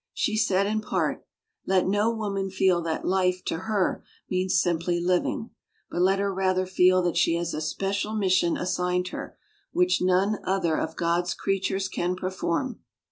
[0.15, 1.23] She said in part:
[1.67, 5.51] "Let no woman feel that life to her means simply living;
[5.91, 9.37] but let her rather feel that she has a special mission assigned her,
[9.73, 12.79] which none other of God's creatures can perform.